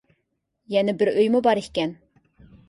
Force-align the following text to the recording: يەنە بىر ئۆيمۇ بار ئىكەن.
يەنە 0.75 0.95
بىر 1.01 1.11
ئۆيمۇ 1.11 1.43
بار 1.49 1.63
ئىكەن. 1.65 1.95